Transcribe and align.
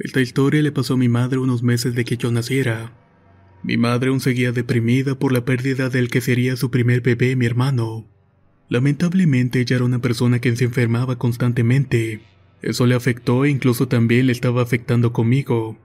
Esta 0.00 0.22
historia 0.22 0.62
le 0.62 0.72
pasó 0.72 0.94
a 0.94 0.96
mi 0.96 1.10
madre 1.10 1.38
unos 1.38 1.62
meses 1.62 1.94
de 1.94 2.06
que 2.06 2.16
yo 2.16 2.32
naciera. 2.32 2.94
Mi 3.62 3.76
madre 3.76 4.08
aún 4.08 4.20
seguía 4.20 4.50
deprimida 4.50 5.18
por 5.18 5.30
la 5.30 5.44
pérdida 5.44 5.90
del 5.90 6.08
que 6.08 6.22
sería 6.22 6.56
su 6.56 6.70
primer 6.70 7.02
bebé, 7.02 7.36
mi 7.36 7.44
hermano. 7.44 8.08
Lamentablemente 8.70 9.60
ella 9.60 9.76
era 9.76 9.84
una 9.84 9.98
persona 10.00 10.38
que 10.38 10.56
se 10.56 10.64
enfermaba 10.64 11.18
constantemente. 11.18 12.22
Eso 12.62 12.86
le 12.86 12.94
afectó 12.94 13.44
e 13.44 13.50
incluso 13.50 13.88
también 13.88 14.26
le 14.26 14.32
estaba 14.32 14.62
afectando 14.62 15.12
conmigo. 15.12 15.76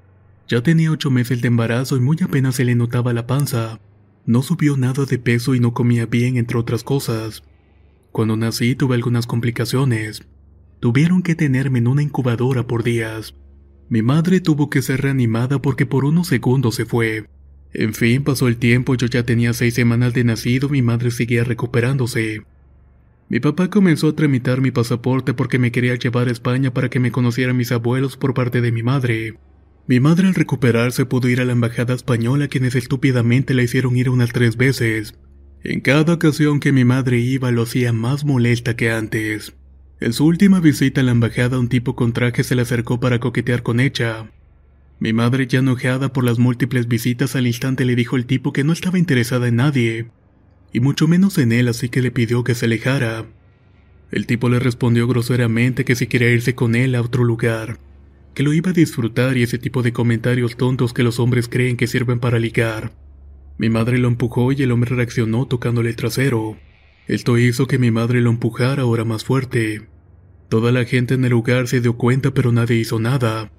Ya 0.48 0.64
tenía 0.64 0.92
ocho 0.92 1.12
meses 1.12 1.42
de 1.42 1.50
embarazo 1.50 1.98
y 1.98 2.00
muy 2.00 2.18
apenas 2.22 2.56
se 2.56 2.64
le 2.64 2.76
notaba 2.76 3.12
la 3.12 3.28
panza. 3.28 3.82
No 4.26 4.44
subió 4.44 4.78
nada 4.78 5.04
de 5.04 5.20
peso 5.20 5.56
y 5.56 5.60
no 5.60 5.74
comía 5.74 6.06
bien, 6.06 6.38
entre 6.38 6.58
otras 6.58 6.86
cosas. 6.86 7.44
Cuando 8.14 8.38
nací 8.38 8.76
tuve 8.76 8.96
algunas 8.96 9.28
complicaciones. 9.28 10.26
Tuvieron 10.80 11.22
que 11.22 11.36
tenerme 11.36 11.80
en 11.80 11.88
una 11.88 12.02
incubadora 12.04 12.66
por 12.66 12.84
días. 12.84 13.36
Mi 13.88 14.02
madre 14.02 14.40
tuvo 14.40 14.70
que 14.70 14.82
ser 14.82 15.02
reanimada 15.02 15.62
porque 15.62 15.86
por 15.86 16.06
unos 16.06 16.28
segundos 16.28 16.76
se 16.76 16.86
fue. 16.86 17.26
En 17.74 17.94
fin, 17.94 18.24
pasó 18.24 18.48
el 18.48 18.58
tiempo, 18.58 18.96
yo 18.96 19.08
ya 19.08 19.24
tenía 19.24 19.54
seis 19.54 19.74
semanas 19.74 20.14
de 20.14 20.24
nacido, 20.24 20.70
mi 20.70 20.82
madre 20.82 21.12
seguía 21.12 21.44
recuperándose. 21.44 22.44
Mi 23.28 23.40
papá 23.40 23.70
comenzó 23.70 24.10
a 24.10 24.16
tramitar 24.16 24.62
mi 24.62 24.72
pasaporte 24.72 25.34
porque 25.34 25.60
me 25.60 25.72
quería 25.72 25.96
llevar 25.96 26.28
a 26.28 26.32
España 26.32 26.74
para 26.74 26.90
que 26.90 27.00
me 27.00 27.12
conocieran 27.12 27.58
mis 27.58 27.72
abuelos 27.72 28.18
por 28.18 28.34
parte 28.34 28.62
de 28.62 28.72
mi 28.72 28.82
madre. 28.82 29.38
Mi 29.88 30.00
madre 30.00 30.28
al 30.28 30.36
recuperarse 30.36 31.06
pudo 31.06 31.28
ir 31.28 31.42
a 31.42 31.46
la 31.46 31.52
embajada 31.52 31.94
española 31.94 32.48
quienes 32.48 32.76
estúpidamente 32.76 33.54
la 33.54 33.64
hicieron 33.64 33.98
ir 33.98 34.10
unas 34.10 34.32
tres 34.32 34.58
veces. 34.58 35.16
En 35.64 35.82
cada 35.82 36.14
ocasión 36.14 36.60
que 36.60 36.72
mi 36.72 36.86
madre 36.86 37.20
iba 37.20 37.52
lo 37.52 37.64
hacía 37.64 37.94
más 37.94 38.26
molesta 38.26 38.76
que 38.76 38.92
antes. 38.92 39.56
En 40.02 40.12
su 40.12 40.26
última 40.26 40.60
visita 40.60 41.02
a 41.02 41.04
la 41.06 41.12
embajada 41.12 41.58
un 41.58 41.70
tipo 41.70 41.96
con 41.96 42.12
traje 42.12 42.44
se 42.44 42.56
le 42.56 42.64
acercó 42.64 43.00
para 43.00 43.20
coquetear 43.20 43.64
con 43.64 43.80
ella. 43.80 44.30
Mi 45.00 45.14
madre 45.14 45.48
ya 45.48 45.60
enojada 45.60 46.12
por 46.12 46.26
las 46.26 46.38
múltiples 46.38 46.88
visitas 46.88 47.36
al 47.36 47.48
instante 47.48 47.86
le 47.86 47.96
dijo 47.96 48.18
al 48.18 48.26
tipo 48.26 48.52
que 48.52 48.64
no 48.64 48.74
estaba 48.74 49.00
interesada 49.00 49.48
en 49.48 49.58
nadie, 49.58 50.08
y 50.74 50.82
mucho 50.82 51.08
menos 51.08 51.38
en 51.38 51.54
él, 51.54 51.70
así 51.70 51.88
que 51.88 52.02
le 52.02 52.12
pidió 52.12 52.44
que 52.44 52.56
se 52.56 52.66
alejara. 52.66 53.26
El 54.12 54.26
tipo 54.28 54.50
le 54.50 54.60
respondió 54.60 55.08
groseramente 55.08 55.86
que 55.86 55.96
si 55.96 56.08
quería 56.08 56.32
irse 56.32 56.56
con 56.56 56.76
él 56.76 56.96
a 56.96 57.02
otro 57.02 57.24
lugar, 57.24 57.80
que 58.34 58.44
lo 58.44 58.52
iba 58.52 58.72
a 58.72 58.74
disfrutar 58.74 59.38
y 59.38 59.44
ese 59.44 59.58
tipo 59.58 59.82
de 59.82 59.94
comentarios 59.94 60.58
tontos 60.58 60.92
que 60.94 61.04
los 61.04 61.20
hombres 61.20 61.48
creen 61.48 61.78
que 61.78 61.88
sirven 61.88 62.20
para 62.20 62.38
ligar. 62.38 62.92
Mi 63.58 63.70
madre 63.70 63.98
lo 63.98 64.10
empujó 64.10 64.52
y 64.52 64.62
el 64.62 64.72
hombre 64.74 64.94
reaccionó 64.94 65.46
tocándole 65.46 65.90
el 65.90 65.96
trasero. 65.96 66.58
Esto 67.08 67.38
hizo 67.38 67.68
que 67.68 67.78
mi 67.78 67.92
madre 67.92 68.20
lo 68.20 68.32
empujara 68.32 68.82
ahora 68.82 69.06
más 69.06 69.24
fuerte. 69.24 69.88
Toda 70.50 70.72
la 70.72 70.86
gente 70.86 71.14
en 71.14 71.24
el 71.24 71.32
lugar 71.32 71.68
se 71.68 71.80
dio 71.80 71.98
cuenta 71.98 72.34
pero 72.34 72.52
nadie 72.52 72.78
hizo 72.78 73.00
nada. 73.00 73.52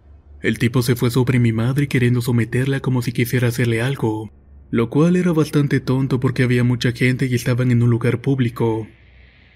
El 0.42 0.58
tipo 0.58 0.82
se 0.82 0.96
fue 0.96 1.10
sobre 1.10 1.38
mi 1.38 1.52
madre 1.52 1.86
queriendo 1.86 2.20
someterla 2.22 2.80
como 2.80 3.02
si 3.02 3.12
quisiera 3.12 3.48
hacerle 3.48 3.82
algo, 3.82 4.32
lo 4.70 4.90
cual 4.90 5.16
era 5.16 5.32
bastante 5.32 5.80
tonto 5.80 6.18
porque 6.18 6.42
había 6.42 6.64
mucha 6.64 6.92
gente 6.92 7.26
y 7.26 7.34
estaban 7.34 7.70
en 7.70 7.82
un 7.82 7.90
lugar 7.90 8.20
público. 8.20 8.88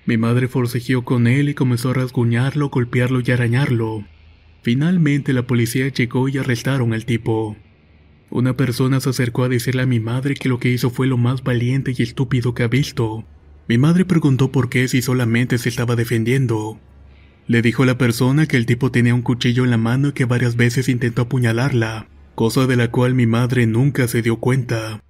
Mi 0.07 0.17
madre 0.17 0.47
forcejeó 0.49 1.05
con 1.05 1.27
él 1.27 1.49
y 1.49 1.55
comenzó 1.55 1.91
a 1.91 1.95
rasguñarlo, 1.95 2.71
golpearlo 2.71 3.21
y 3.25 3.31
arañarlo. 3.31 4.05
Finalmente 4.63 5.33
la 5.33 5.47
policía 5.47 5.89
llegó 5.89 6.29
y 6.29 6.39
arrestaron 6.39 6.93
al 6.95 7.05
tipo. 7.05 7.57
Una 8.31 8.57
persona 8.57 9.01
se 9.01 9.11
acercó 9.11 9.43
a 9.45 9.49
decirle 9.49 9.83
a 9.83 9.87
mi 9.87 9.99
madre 9.99 10.35
que 10.35 10.49
lo 10.49 10.61
que 10.61 10.69
hizo 10.69 10.91
fue 10.91 11.09
lo 11.09 11.17
más 11.17 11.43
valiente 11.43 11.93
y 11.97 12.03
estúpido 12.03 12.55
que 12.55 12.63
ha 12.63 12.69
visto. 12.69 13.25
Mi 13.71 13.79
madre 13.79 14.05
preguntó 14.05 14.51
por 14.51 14.69
qué 14.69 14.89
si 14.89 15.01
solamente 15.01 15.57
se 15.57 15.69
estaba 15.69 15.95
defendiendo. 15.95 16.81
Le 17.47 17.63
dijo 17.63 17.85
a 17.85 17.87
la 17.87 17.97
persona 17.97 18.47
que 18.47 18.57
el 18.57 18.67
tipo 18.67 18.91
tenía 18.91 19.15
un 19.15 19.23
cuchillo 19.23 19.63
en 19.63 19.71
la 19.71 19.77
mano 19.77 20.09
y 20.09 20.13
que 20.13 20.25
varias 20.25 20.57
veces 20.57 20.89
intentó 20.89 21.23
apuñalarla, 21.23 22.09
cosa 22.35 22.67
de 22.67 22.75
la 22.75 22.91
cual 22.91 23.15
mi 23.15 23.27
madre 23.29 23.69
nunca 23.69 24.09
se 24.09 24.23
dio 24.23 24.39
cuenta. 24.41 25.05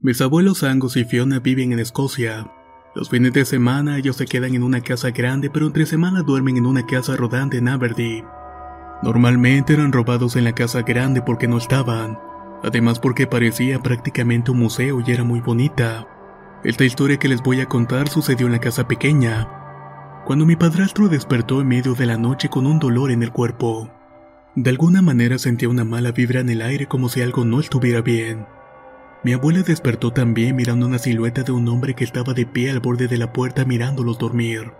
Mis 0.00 0.22
abuelos 0.22 0.62
Angus 0.62 0.96
y 0.96 1.04
Fiona 1.04 1.40
viven 1.40 1.72
en 1.72 1.80
Escocia. 1.80 2.50
Los 2.96 3.10
fines 3.10 3.34
de 3.34 3.44
semana 3.44 3.98
ellos 3.98 4.16
se 4.16 4.24
quedan 4.24 4.54
en 4.54 4.62
una 4.62 4.80
casa 4.80 5.10
grande, 5.10 5.50
pero 5.50 5.66
entre 5.66 5.84
semana 5.84 6.22
duermen 6.22 6.56
en 6.56 6.64
una 6.64 6.86
casa 6.86 7.14
rodante 7.14 7.58
en 7.58 7.68
Aberdeen. 7.68 8.24
Normalmente 9.02 9.74
eran 9.74 9.92
robados 9.92 10.34
en 10.34 10.44
la 10.44 10.54
casa 10.54 10.80
grande 10.80 11.20
porque 11.20 11.46
no 11.46 11.58
estaban, 11.58 12.18
además 12.62 12.98
porque 12.98 13.26
parecía 13.26 13.80
prácticamente 13.80 14.50
un 14.50 14.60
museo 14.60 15.02
y 15.06 15.12
era 15.12 15.24
muy 15.24 15.40
bonita. 15.40 16.06
Esta 16.64 16.86
historia 16.86 17.18
que 17.18 17.28
les 17.28 17.42
voy 17.42 17.60
a 17.60 17.66
contar 17.66 18.08
sucedió 18.08 18.46
en 18.46 18.52
la 18.52 18.60
casa 18.60 18.88
pequeña, 18.88 19.46
cuando 20.24 20.46
mi 20.46 20.56
padrastro 20.56 21.10
despertó 21.10 21.60
en 21.60 21.68
medio 21.68 21.92
de 21.92 22.06
la 22.06 22.16
noche 22.16 22.48
con 22.48 22.66
un 22.66 22.78
dolor 22.78 23.10
en 23.10 23.22
el 23.22 23.30
cuerpo. 23.30 23.90
De 24.54 24.70
alguna 24.70 25.02
manera 25.02 25.36
sentía 25.36 25.68
una 25.68 25.84
mala 25.84 26.12
vibra 26.12 26.40
en 26.40 26.48
el 26.48 26.62
aire 26.62 26.86
como 26.86 27.10
si 27.10 27.20
algo 27.20 27.44
no 27.44 27.60
estuviera 27.60 28.00
bien. 28.00 28.46
Mi 29.26 29.32
abuela 29.32 29.62
despertó 29.62 30.12
también 30.12 30.54
mirando 30.54 30.86
una 30.86 31.00
silueta 31.00 31.42
de 31.42 31.50
un 31.50 31.66
hombre 31.66 31.94
que 31.94 32.04
estaba 32.04 32.32
de 32.32 32.46
pie 32.46 32.70
al 32.70 32.78
borde 32.78 33.08
de 33.08 33.18
la 33.18 33.32
puerta 33.32 33.64
mirándolos 33.64 34.20
dormir. 34.20 34.70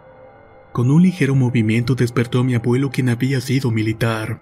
Con 0.72 0.92
un 0.92 1.02
ligero 1.02 1.34
movimiento 1.34 1.96
despertó 1.96 2.38
a 2.38 2.44
mi 2.44 2.54
abuelo 2.54 2.90
quien 2.92 3.08
había 3.08 3.40
sido 3.40 3.72
militar. 3.72 4.40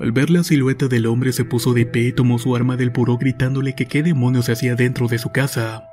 Al 0.00 0.10
ver 0.10 0.30
la 0.30 0.42
silueta 0.42 0.88
del 0.88 1.06
hombre 1.06 1.30
se 1.32 1.44
puso 1.44 1.74
de 1.74 1.86
pie 1.86 2.08
y 2.08 2.12
tomó 2.12 2.40
su 2.40 2.56
arma 2.56 2.76
del 2.76 2.90
buró 2.90 3.18
gritándole 3.18 3.76
que 3.76 3.86
qué 3.86 4.02
demonios 4.02 4.46
se 4.46 4.52
hacía 4.54 4.74
dentro 4.74 5.06
de 5.06 5.18
su 5.18 5.30
casa. 5.30 5.84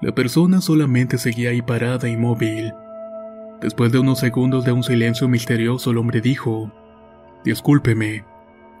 La 0.00 0.14
persona 0.14 0.62
solamente 0.62 1.18
seguía 1.18 1.50
ahí 1.50 1.60
parada 1.60 2.08
inmóvil. 2.08 2.72
Después 3.60 3.92
de 3.92 3.98
unos 3.98 4.20
segundos 4.20 4.64
de 4.64 4.72
un 4.72 4.82
silencio 4.82 5.28
misterioso 5.28 5.90
el 5.90 5.98
hombre 5.98 6.22
dijo, 6.22 6.72
Discúlpeme, 7.44 8.24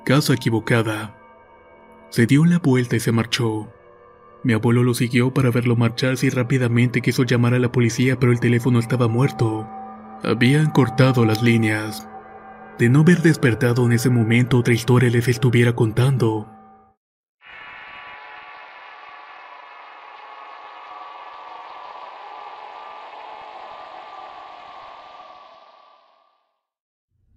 casa 0.06 0.32
equivocada. 0.32 1.14
Se 2.08 2.24
dio 2.24 2.46
la 2.46 2.60
vuelta 2.60 2.96
y 2.96 3.00
se 3.00 3.12
marchó. 3.12 3.70
Mi 4.46 4.52
abuelo 4.52 4.84
lo 4.84 4.94
siguió 4.94 5.34
para 5.34 5.50
verlo 5.50 5.74
marcharse 5.74 6.28
y 6.28 6.30
rápidamente 6.30 7.02
quiso 7.02 7.24
llamar 7.24 7.54
a 7.54 7.58
la 7.58 7.72
policía 7.72 8.16
pero 8.20 8.30
el 8.30 8.38
teléfono 8.38 8.78
estaba 8.78 9.08
muerto. 9.08 9.68
Habían 10.22 10.70
cortado 10.70 11.24
las 11.24 11.42
líneas. 11.42 12.08
De 12.78 12.88
no 12.88 13.00
haber 13.00 13.22
despertado 13.22 13.84
en 13.84 13.90
ese 13.90 14.08
momento 14.08 14.58
otra 14.58 14.72
historia 14.72 15.10
les 15.10 15.26
estuviera 15.26 15.74
contando. 15.74 16.48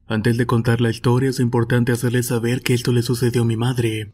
Antes 0.05 0.37
de 0.37 0.45
contar 0.45 0.79
la 0.79 0.91
historia 0.91 1.31
es 1.31 1.39
importante 1.39 1.91
hacerles 1.91 2.27
saber 2.27 2.61
que 2.61 2.75
esto 2.75 2.91
le 2.91 3.01
sucedió 3.01 3.41
a 3.41 3.45
mi 3.45 3.57
madre, 3.57 4.13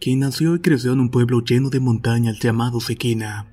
quien 0.00 0.20
nació 0.20 0.54
y 0.54 0.60
creció 0.60 0.92
en 0.92 1.00
un 1.00 1.10
pueblo 1.10 1.40
lleno 1.40 1.70
de 1.70 1.80
montañas 1.80 2.38
llamado 2.38 2.80
Sequina. 2.80 3.52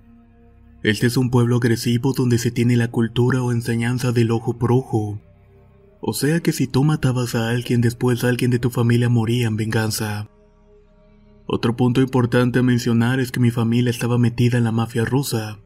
Este 0.84 1.08
es 1.08 1.18
un 1.18 1.32
pueblo 1.32 1.58
agresivo 1.58 2.14
donde 2.14 2.38
se 2.38 2.52
tiene 2.52 2.78
la 2.78 2.92
cultura 2.92 3.42
o 3.42 3.52
enseñanza 3.52 4.12
del 4.12 4.30
ojo 4.30 4.58
por 4.58 4.72
ojo. 4.72 5.20
O 6.00 6.14
sea 6.14 6.42
que 6.42 6.52
si 6.52 6.68
tú 6.68 6.84
matabas 6.84 7.34
a 7.34 7.50
alguien 7.50 7.82
después 7.82 8.24
alguien 8.24 8.52
de 8.52 8.60
tu 8.60 8.70
familia 8.70 9.10
moría 9.10 9.48
en 9.48 9.58
venganza. 9.58 10.30
Otro 11.48 11.76
punto 11.76 12.02
importante 12.02 12.60
a 12.60 12.64
mencionar 12.64 13.20
es 13.20 13.32
que 13.32 13.40
mi 13.40 13.50
familia 13.50 13.90
estaba 13.90 14.20
metida 14.20 14.60
en 14.60 14.64
la 14.64 14.72
mafia 14.72 15.06
rusa. 15.06 15.60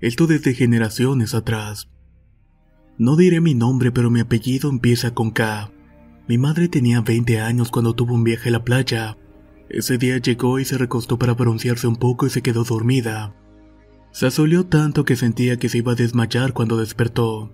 Esto 0.00 0.26
desde 0.26 0.52
generaciones 0.52 1.34
atrás. 1.34 1.88
No 2.98 3.16
diré 3.16 3.40
mi 3.40 3.54
nombre, 3.54 3.92
pero 3.92 4.10
mi 4.10 4.20
apellido 4.20 4.68
empieza 4.68 5.14
con 5.14 5.30
K. 5.30 5.70
Mi 6.28 6.36
madre 6.36 6.68
tenía 6.68 7.00
20 7.00 7.40
años 7.40 7.70
cuando 7.70 7.94
tuvo 7.94 8.14
un 8.14 8.24
viaje 8.24 8.50
a 8.50 8.52
la 8.52 8.64
playa. 8.64 9.16
Ese 9.68 9.98
día 9.98 10.18
llegó 10.18 10.58
y 10.58 10.64
se 10.64 10.78
recostó 10.78 11.18
para 11.18 11.34
broncearse 11.34 11.86
un 11.86 11.96
poco 11.96 12.26
y 12.26 12.30
se 12.30 12.42
quedó 12.42 12.64
dormida. 12.64 13.34
Se 14.12 14.26
asoleó 14.26 14.64
tanto 14.64 15.04
que 15.04 15.16
sentía 15.16 15.58
que 15.58 15.68
se 15.68 15.78
iba 15.78 15.92
a 15.92 15.96
desmayar 15.96 16.52
cuando 16.52 16.76
despertó. 16.76 17.52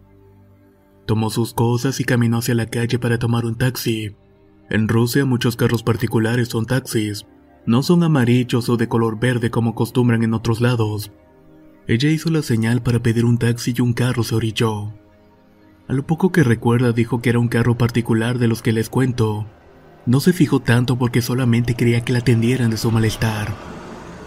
Tomó 1.06 1.30
sus 1.30 1.54
cosas 1.54 1.98
y 2.00 2.04
caminó 2.04 2.38
hacia 2.38 2.54
la 2.54 2.66
calle 2.66 2.98
para 2.98 3.18
tomar 3.18 3.44
un 3.44 3.56
taxi. 3.56 4.14
En 4.70 4.88
Rusia 4.88 5.24
muchos 5.24 5.56
carros 5.56 5.82
particulares 5.82 6.48
son 6.48 6.66
taxis. 6.66 7.26
No 7.66 7.82
son 7.82 8.02
amarillos 8.02 8.68
o 8.68 8.76
de 8.76 8.88
color 8.88 9.18
verde 9.18 9.50
como 9.50 9.70
acostumbran 9.70 10.22
en 10.22 10.34
otros 10.34 10.60
lados. 10.60 11.12
Ella 11.86 12.10
hizo 12.10 12.30
la 12.30 12.42
señal 12.42 12.82
para 12.82 13.02
pedir 13.02 13.24
un 13.24 13.38
taxi 13.38 13.74
y 13.76 13.80
un 13.80 13.92
carro 13.92 14.22
se 14.22 14.34
orilló. 14.34 14.92
A 15.88 15.92
lo 15.92 16.06
poco 16.06 16.30
que 16.30 16.44
recuerda 16.44 16.92
dijo 16.92 17.20
que 17.20 17.30
era 17.30 17.38
un 17.38 17.48
carro 17.48 17.76
particular 17.76 18.38
de 18.38 18.48
los 18.48 18.62
que 18.62 18.72
les 18.72 18.88
cuento. 18.88 19.46
No 20.04 20.20
se 20.20 20.32
fijó 20.32 20.60
tanto 20.60 20.96
porque 20.96 21.22
solamente 21.22 21.74
quería 21.74 22.04
que 22.04 22.12
la 22.12 22.20
atendieran 22.20 22.70
de 22.70 22.76
su 22.76 22.90
malestar. 22.90 23.54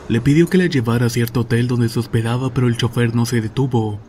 Le 0.07 0.22
pidió 0.22 0.48
que 0.48 0.57
la 0.57 0.68
llevara 0.68 1.07
a 1.07 1.10
cierto 1.10 1.42
hotel 1.42 1.68
donde 1.68 1.89
se 1.89 2.00
hospedaba 2.00 2.54
pero 2.54 2.68
el 2.68 2.77
chofer 2.77 3.16
no 3.16 3.25
se 3.25 3.42
detuvo. 3.42 4.00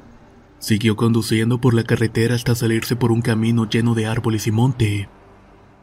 Siguió 0.58 0.96
conduciendo 0.96 1.60
por 1.60 1.74
la 1.74 1.84
carretera 1.84 2.34
hasta 2.34 2.54
salirse 2.54 2.96
por 2.96 3.10
un 3.10 3.20
camino 3.20 3.68
lleno 3.68 3.94
de 3.94 4.06
árboles 4.06 4.46
y 4.46 4.52
monte. 4.52 5.08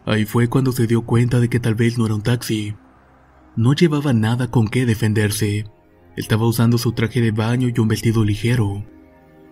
Ahí 0.05 0.25
fue 0.25 0.47
cuando 0.47 0.71
se 0.71 0.87
dio 0.87 1.01
cuenta 1.03 1.39
de 1.39 1.49
que 1.49 1.59
tal 1.59 1.75
vez 1.75 1.97
no 1.97 2.05
era 2.05 2.15
un 2.15 2.21
taxi. 2.21 2.75
No 3.55 3.73
llevaba 3.73 4.13
nada 4.13 4.49
con 4.49 4.67
qué 4.67 4.85
defenderse. 4.85 5.65
Estaba 6.15 6.47
usando 6.47 6.77
su 6.77 6.93
traje 6.93 7.21
de 7.21 7.31
baño 7.31 7.69
y 7.69 7.79
un 7.79 7.87
vestido 7.87 8.23
ligero. 8.23 8.85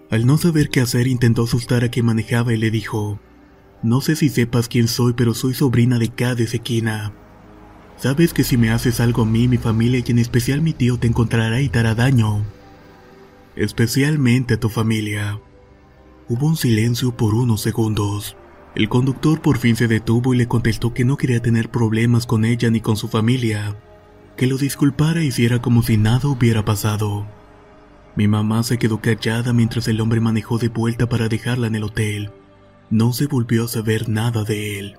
Al 0.09 0.25
no 0.25 0.37
saber 0.37 0.69
qué 0.69 0.81
hacer 0.81 1.07
intentó 1.07 1.43
asustar 1.43 1.83
a 1.83 1.89
quien 1.89 2.05
manejaba 2.05 2.53
y 2.53 2.57
le 2.57 2.69
dijo, 2.69 3.19
No 3.83 3.99
sé 4.01 4.15
si 4.15 4.29
sepas 4.29 4.67
quién 4.67 4.87
soy, 4.87 5.13
pero 5.13 5.33
soy 5.33 5.55
sobrina 5.55 5.97
de 5.97 6.09
Cade 6.09 6.45
Sequina. 6.45 7.13
Sabes 7.97 8.33
que 8.33 8.43
si 8.43 8.55
me 8.57 8.69
haces 8.69 8.99
algo 8.99 9.23
a 9.23 9.25
mí, 9.25 9.47
mi 9.47 9.57
familia 9.57 10.03
y 10.05 10.11
en 10.11 10.19
especial 10.19 10.61
mi 10.61 10.73
tío 10.73 10.97
te 10.97 11.07
encontrará 11.07 11.61
y 11.61 11.69
te 11.69 11.79
hará 11.79 11.95
daño. 11.95 12.43
Especialmente 13.55 14.53
a 14.55 14.59
tu 14.59 14.69
familia. 14.69 15.39
Hubo 16.27 16.47
un 16.47 16.57
silencio 16.57 17.15
por 17.17 17.33
unos 17.33 17.61
segundos. 17.61 18.37
El 18.75 18.87
conductor 18.87 19.41
por 19.41 19.57
fin 19.57 19.75
se 19.75 19.87
detuvo 19.87 20.33
y 20.33 20.37
le 20.37 20.47
contestó 20.47 20.93
que 20.93 21.03
no 21.03 21.17
quería 21.17 21.41
tener 21.41 21.69
problemas 21.69 22.25
con 22.25 22.45
ella 22.45 22.69
ni 22.69 22.81
con 22.81 22.95
su 22.95 23.07
familia, 23.07 23.75
que 24.37 24.47
lo 24.47 24.57
disculpara 24.57 25.23
y 25.23 25.27
hiciera 25.27 25.59
como 25.59 25.83
si 25.83 25.97
nada 25.97 26.29
hubiera 26.29 26.63
pasado. 26.63 27.25
Mi 28.15 28.27
mamá 28.27 28.63
se 28.63 28.77
quedó 28.77 29.01
callada 29.01 29.53
mientras 29.53 29.87
el 29.87 29.99
hombre 29.99 30.21
manejó 30.21 30.57
de 30.57 30.69
vuelta 30.69 31.09
para 31.09 31.27
dejarla 31.27 31.67
en 31.67 31.75
el 31.75 31.83
hotel. 31.83 32.31
No 32.91 33.13
se 33.13 33.27
volvió 33.27 33.63
a 33.63 33.67
saber 33.69 34.09
nada 34.09 34.43
de 34.43 34.77
él. 34.77 34.97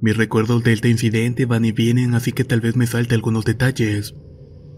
Mis 0.00 0.16
recuerdos 0.16 0.62
de 0.62 0.72
este 0.72 0.88
incidente 0.88 1.46
van 1.46 1.64
y 1.64 1.72
vienen, 1.72 2.14
así 2.14 2.30
que 2.30 2.44
tal 2.44 2.60
vez 2.60 2.76
me 2.76 2.86
salte 2.86 3.16
algunos 3.16 3.44
detalles. 3.44 4.14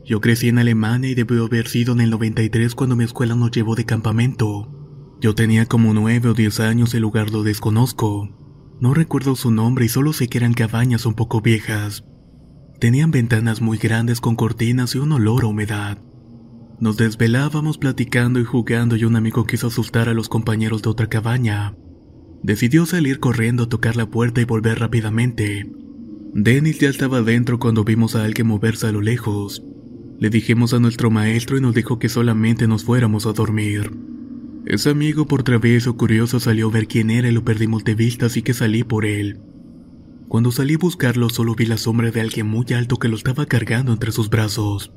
Yo 0.02 0.22
crecí 0.22 0.48
en 0.48 0.56
Alemania 0.56 1.10
y 1.10 1.14
debió 1.14 1.44
haber 1.44 1.68
sido 1.68 1.92
en 1.92 2.00
el 2.00 2.08
93 2.08 2.74
cuando 2.74 2.96
mi 2.96 3.04
escuela 3.04 3.34
nos 3.34 3.50
llevó 3.50 3.74
de 3.74 3.84
campamento. 3.84 5.18
Yo 5.20 5.34
tenía 5.34 5.66
como 5.66 5.92
nueve 5.92 6.30
o 6.30 6.32
diez 6.32 6.60
años, 6.60 6.94
el 6.94 7.02
lugar 7.02 7.30
lo 7.30 7.42
desconozco. 7.42 8.45
No 8.78 8.92
recuerdo 8.92 9.36
su 9.36 9.50
nombre 9.50 9.86
y 9.86 9.88
solo 9.88 10.12
sé 10.12 10.28
que 10.28 10.36
eran 10.36 10.52
cabañas 10.52 11.06
un 11.06 11.14
poco 11.14 11.40
viejas. 11.40 12.04
Tenían 12.78 13.10
ventanas 13.10 13.62
muy 13.62 13.78
grandes 13.78 14.20
con 14.20 14.36
cortinas 14.36 14.94
y 14.94 14.98
un 14.98 15.12
olor 15.12 15.44
a 15.44 15.46
humedad. 15.46 15.98
Nos 16.78 16.98
desvelábamos 16.98 17.78
platicando 17.78 18.38
y 18.38 18.44
jugando 18.44 18.96
y 18.96 19.04
un 19.04 19.16
amigo 19.16 19.46
quiso 19.46 19.68
asustar 19.68 20.10
a 20.10 20.14
los 20.14 20.28
compañeros 20.28 20.82
de 20.82 20.90
otra 20.90 21.08
cabaña. 21.08 21.74
Decidió 22.42 22.84
salir 22.84 23.18
corriendo 23.18 23.62
a 23.62 23.68
tocar 23.70 23.96
la 23.96 24.10
puerta 24.10 24.42
y 24.42 24.44
volver 24.44 24.78
rápidamente. 24.78 25.72
Dennis 26.34 26.78
ya 26.78 26.90
estaba 26.90 27.22
dentro 27.22 27.58
cuando 27.58 27.82
vimos 27.82 28.14
a 28.14 28.24
alguien 28.24 28.46
moverse 28.46 28.88
a 28.88 28.92
lo 28.92 29.00
lejos. 29.00 29.62
Le 30.18 30.28
dijimos 30.28 30.74
a 30.74 30.80
nuestro 30.80 31.10
maestro 31.10 31.56
y 31.56 31.62
nos 31.62 31.74
dijo 31.74 31.98
que 31.98 32.10
solamente 32.10 32.68
nos 32.68 32.84
fuéramos 32.84 33.24
a 33.24 33.32
dormir. 33.32 33.90
Ese 34.66 34.90
amigo 34.90 35.28
por 35.28 35.44
travieso 35.44 35.96
curioso 35.96 36.40
salió 36.40 36.66
a 36.68 36.72
ver 36.72 36.88
quién 36.88 37.08
era 37.10 37.28
y 37.28 37.32
lo 37.32 37.44
perdimos 37.44 37.84
de 37.84 37.94
vista 37.94 38.26
así 38.26 38.42
que 38.42 38.52
salí 38.52 38.82
por 38.82 39.06
él. 39.06 39.38
Cuando 40.26 40.50
salí 40.50 40.74
a 40.74 40.78
buscarlo 40.78 41.30
solo 41.30 41.54
vi 41.54 41.66
la 41.66 41.76
sombra 41.76 42.10
de 42.10 42.20
alguien 42.20 42.48
muy 42.48 42.66
alto 42.72 42.96
que 42.96 43.06
lo 43.06 43.14
estaba 43.14 43.46
cargando 43.46 43.92
entre 43.92 44.10
sus 44.10 44.28
brazos. 44.28 44.92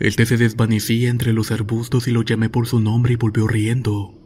Este 0.00 0.26
se 0.26 0.36
desvanecía 0.36 1.08
entre 1.08 1.32
los 1.32 1.52
arbustos 1.52 2.08
y 2.08 2.10
lo 2.10 2.22
llamé 2.22 2.50
por 2.50 2.66
su 2.66 2.80
nombre 2.80 3.12
y 3.12 3.16
volvió 3.16 3.46
riendo. 3.46 4.20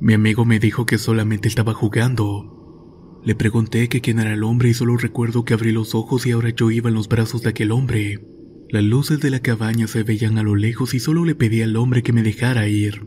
Mi 0.00 0.14
amigo 0.14 0.44
me 0.44 0.60
dijo 0.60 0.86
que 0.86 0.96
solamente 0.96 1.48
estaba 1.48 1.74
jugando. 1.74 3.20
Le 3.24 3.34
pregunté 3.34 3.88
que 3.88 4.00
quién 4.00 4.20
era 4.20 4.34
el 4.34 4.44
hombre 4.44 4.68
y 4.68 4.74
solo 4.74 4.96
recuerdo 4.96 5.44
que 5.44 5.54
abrí 5.54 5.72
los 5.72 5.96
ojos 5.96 6.26
y 6.26 6.30
ahora 6.30 6.50
yo 6.50 6.70
iba 6.70 6.90
en 6.90 6.94
los 6.94 7.08
brazos 7.08 7.42
de 7.42 7.50
aquel 7.50 7.72
hombre. 7.72 8.24
Las 8.70 8.84
luces 8.84 9.18
de 9.18 9.30
la 9.30 9.40
cabaña 9.40 9.88
se 9.88 10.04
veían 10.04 10.38
a 10.38 10.44
lo 10.44 10.54
lejos 10.54 10.94
y 10.94 11.00
solo 11.00 11.24
le 11.24 11.34
pedí 11.34 11.60
al 11.62 11.74
hombre 11.76 12.04
que 12.04 12.12
me 12.12 12.22
dejara 12.22 12.68
ir. 12.68 13.04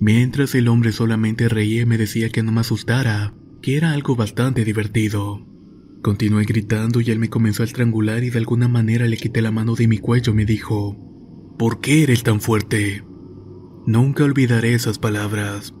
Mientras 0.00 0.54
el 0.54 0.68
hombre 0.68 0.92
solamente 0.92 1.48
reía 1.48 1.82
y 1.82 1.86
me 1.86 1.98
decía 1.98 2.28
que 2.28 2.42
no 2.42 2.52
me 2.52 2.60
asustara, 2.60 3.34
que 3.62 3.76
era 3.76 3.92
algo 3.92 4.16
bastante 4.16 4.64
divertido. 4.64 5.46
Continué 6.02 6.44
gritando 6.44 7.00
y 7.00 7.10
él 7.10 7.18
me 7.18 7.30
comenzó 7.30 7.62
a 7.62 7.66
estrangular 7.66 8.24
y 8.24 8.30
de 8.30 8.38
alguna 8.38 8.68
manera 8.68 9.06
le 9.06 9.16
quité 9.16 9.40
la 9.40 9.50
mano 9.50 9.74
de 9.74 9.88
mi 9.88 9.98
cuello 9.98 10.32
y 10.32 10.36
me 10.36 10.44
dijo, 10.44 10.96
¿Por 11.58 11.80
qué 11.80 12.02
eres 12.02 12.22
tan 12.22 12.40
fuerte? 12.40 13.04
Nunca 13.86 14.24
olvidaré 14.24 14.74
esas 14.74 14.98
palabras. 14.98 15.72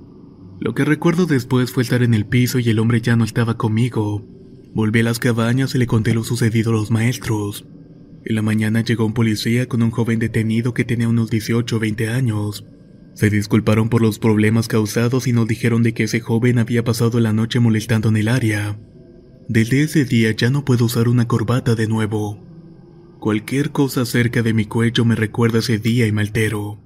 Lo 0.60 0.74
que 0.74 0.84
recuerdo 0.84 1.26
después 1.26 1.72
fue 1.72 1.82
estar 1.82 2.02
en 2.02 2.14
el 2.14 2.26
piso 2.26 2.58
y 2.58 2.70
el 2.70 2.78
hombre 2.78 3.00
ya 3.00 3.16
no 3.16 3.24
estaba 3.24 3.58
conmigo. 3.58 4.26
Volví 4.72 5.00
a 5.00 5.04
las 5.04 5.18
cabañas 5.18 5.74
y 5.74 5.78
le 5.78 5.86
conté 5.86 6.14
lo 6.14 6.24
sucedido 6.24 6.70
a 6.70 6.74
los 6.74 6.90
maestros. 6.90 7.66
En 8.24 8.34
la 8.34 8.42
mañana 8.42 8.82
llegó 8.82 9.04
un 9.04 9.12
policía 9.12 9.68
con 9.68 9.82
un 9.82 9.90
joven 9.90 10.18
detenido 10.18 10.72
que 10.72 10.84
tenía 10.84 11.08
unos 11.08 11.28
18 11.28 11.76
o 11.76 11.78
20 11.78 12.08
años. 12.08 12.64
Se 13.14 13.30
disculparon 13.30 13.88
por 13.88 14.02
los 14.02 14.18
problemas 14.18 14.66
causados 14.66 15.28
y 15.28 15.32
nos 15.32 15.46
dijeron 15.46 15.84
de 15.84 15.94
que 15.94 16.04
ese 16.04 16.20
joven 16.20 16.58
había 16.58 16.82
pasado 16.82 17.20
la 17.20 17.32
noche 17.32 17.60
molestando 17.60 18.08
en 18.08 18.16
el 18.16 18.28
área. 18.28 18.76
Desde 19.48 19.82
ese 19.82 20.04
día 20.04 20.32
ya 20.32 20.50
no 20.50 20.64
puedo 20.64 20.86
usar 20.86 21.08
una 21.08 21.28
corbata 21.28 21.76
de 21.76 21.86
nuevo. 21.86 22.42
Cualquier 23.20 23.70
cosa 23.70 24.04
cerca 24.04 24.42
de 24.42 24.52
mi 24.52 24.64
cuello 24.64 25.04
me 25.04 25.14
recuerda 25.14 25.60
ese 25.60 25.78
día 25.78 26.08
y 26.08 26.12
me 26.12 26.22
altero. 26.22 26.80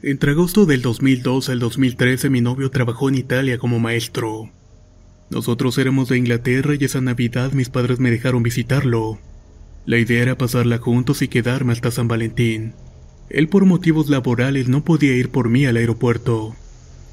Entre 0.00 0.30
agosto 0.30 0.64
del 0.64 0.80
2002 0.80 1.50
al 1.50 1.58
2013 1.58 2.30
mi 2.30 2.40
novio 2.40 2.70
trabajó 2.70 3.10
en 3.10 3.16
Italia 3.16 3.58
como 3.58 3.78
maestro. 3.78 4.50
Nosotros 5.30 5.76
éramos 5.78 6.08
de 6.08 6.16
Inglaterra 6.16 6.74
y 6.78 6.84
esa 6.84 7.00
Navidad 7.00 7.52
mis 7.52 7.68
padres 7.68 8.00
me 8.00 8.10
dejaron 8.10 8.42
visitarlo. 8.42 9.18
La 9.84 9.98
idea 9.98 10.22
era 10.22 10.38
pasarla 10.38 10.78
juntos 10.78 11.22
y 11.22 11.28
quedarme 11.28 11.72
hasta 11.72 11.90
San 11.90 12.08
Valentín. 12.08 12.72
Él 13.28 13.48
por 13.48 13.66
motivos 13.66 14.08
laborales 14.08 14.68
no 14.68 14.84
podía 14.84 15.14
ir 15.14 15.28
por 15.28 15.50
mí 15.50 15.66
al 15.66 15.76
aeropuerto, 15.76 16.56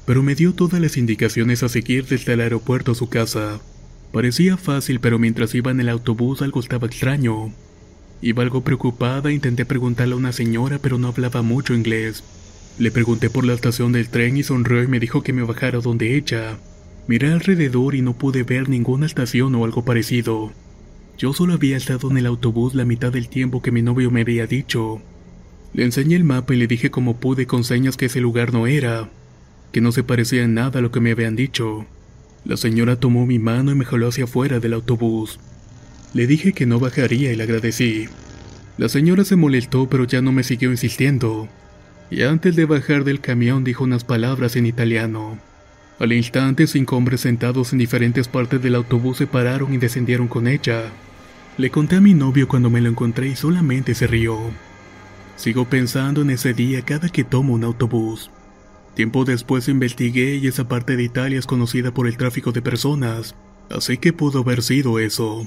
pero 0.06 0.22
me 0.22 0.34
dio 0.34 0.54
todas 0.54 0.80
las 0.80 0.96
indicaciones 0.96 1.62
a 1.62 1.68
seguir 1.68 2.06
desde 2.06 2.32
el 2.32 2.40
aeropuerto 2.40 2.92
a 2.92 2.94
su 2.94 3.08
casa. 3.08 3.60
Parecía 4.12 4.56
fácil, 4.56 5.00
pero 5.00 5.18
mientras 5.18 5.54
iba 5.54 5.70
en 5.70 5.80
el 5.80 5.90
autobús 5.90 6.40
algo 6.40 6.60
estaba 6.60 6.86
extraño. 6.86 7.52
Iba 8.22 8.42
algo 8.42 8.62
preocupada, 8.62 9.30
intenté 9.30 9.66
preguntarle 9.66 10.14
a 10.14 10.16
una 10.16 10.32
señora, 10.32 10.78
pero 10.78 10.96
no 10.96 11.08
hablaba 11.08 11.42
mucho 11.42 11.74
inglés. 11.74 12.24
Le 12.78 12.90
pregunté 12.90 13.28
por 13.28 13.44
la 13.44 13.52
estación 13.52 13.92
del 13.92 14.08
tren 14.08 14.38
y 14.38 14.42
sonrió 14.42 14.82
y 14.82 14.86
me 14.86 15.00
dijo 15.00 15.22
que 15.22 15.34
me 15.34 15.42
bajara 15.42 15.80
donde 15.80 16.16
ella. 16.16 16.58
Miré 17.06 17.32
alrededor 17.32 17.94
y 17.94 18.02
no 18.02 18.14
pude 18.14 18.42
ver 18.42 18.68
ninguna 18.68 19.06
estación 19.06 19.54
o 19.54 19.64
algo 19.64 19.84
parecido. 19.84 20.52
Yo 21.18 21.32
solo 21.32 21.54
había 21.54 21.76
estado 21.76 22.10
en 22.10 22.18
el 22.18 22.26
autobús 22.26 22.74
la 22.74 22.84
mitad 22.84 23.12
del 23.12 23.28
tiempo 23.28 23.62
que 23.62 23.70
mi 23.70 23.82
novio 23.82 24.10
me 24.10 24.22
había 24.22 24.46
dicho. 24.46 25.00
Le 25.72 25.84
enseñé 25.84 26.16
el 26.16 26.24
mapa 26.24 26.54
y 26.54 26.58
le 26.58 26.66
dije 26.66 26.90
como 26.90 27.18
pude 27.18 27.46
con 27.46 27.64
señas 27.64 27.96
que 27.96 28.06
ese 28.06 28.20
lugar 28.20 28.52
no 28.52 28.66
era, 28.66 29.10
que 29.72 29.80
no 29.80 29.92
se 29.92 30.02
parecía 30.02 30.42
en 30.42 30.54
nada 30.54 30.80
a 30.80 30.82
lo 30.82 30.90
que 30.90 31.00
me 31.00 31.12
habían 31.12 31.36
dicho. 31.36 31.86
La 32.44 32.56
señora 32.56 32.96
tomó 32.96 33.26
mi 33.26 33.38
mano 33.38 33.72
y 33.72 33.74
me 33.74 33.84
jaló 33.84 34.08
hacia 34.08 34.24
afuera 34.24 34.60
del 34.60 34.74
autobús. 34.74 35.40
Le 36.14 36.26
dije 36.26 36.52
que 36.52 36.66
no 36.66 36.80
bajaría 36.80 37.32
y 37.32 37.36
le 37.36 37.42
agradecí. 37.44 38.08
La 38.78 38.88
señora 38.88 39.24
se 39.24 39.36
molestó 39.36 39.88
pero 39.88 40.04
ya 40.04 40.20
no 40.20 40.32
me 40.32 40.42
siguió 40.42 40.70
insistiendo 40.70 41.48
y 42.10 42.22
antes 42.22 42.56
de 42.56 42.64
bajar 42.66 43.04
del 43.04 43.20
camión 43.20 43.64
dijo 43.64 43.84
unas 43.84 44.04
palabras 44.04 44.56
en 44.56 44.66
italiano. 44.66 45.38
Al 45.98 46.12
instante 46.12 46.66
cinco 46.66 46.96
hombres 46.96 47.22
sentados 47.22 47.72
en 47.72 47.78
diferentes 47.78 48.28
partes 48.28 48.60
del 48.62 48.74
autobús 48.74 49.16
se 49.16 49.26
pararon 49.26 49.72
y 49.72 49.78
descendieron 49.78 50.28
con 50.28 50.46
ella. 50.46 50.90
Le 51.56 51.70
conté 51.70 51.96
a 51.96 52.00
mi 52.02 52.12
novio 52.12 52.48
cuando 52.48 52.68
me 52.68 52.82
lo 52.82 52.90
encontré 52.90 53.28
y 53.28 53.36
solamente 53.36 53.94
se 53.94 54.06
rió. 54.06 54.38
Sigo 55.36 55.64
pensando 55.64 56.20
en 56.20 56.30
ese 56.30 56.52
día 56.52 56.82
cada 56.82 57.08
que 57.08 57.24
tomo 57.24 57.54
un 57.54 57.64
autobús. 57.64 58.30
Tiempo 58.94 59.24
después 59.24 59.68
investigué 59.68 60.36
y 60.36 60.46
esa 60.46 60.68
parte 60.68 60.96
de 60.96 61.02
Italia 61.02 61.38
es 61.38 61.46
conocida 61.46 61.92
por 61.92 62.06
el 62.06 62.18
tráfico 62.18 62.52
de 62.52 62.62
personas, 62.62 63.34
así 63.70 63.96
que 63.96 64.12
pudo 64.12 64.40
haber 64.40 64.62
sido 64.62 64.98
eso. 64.98 65.46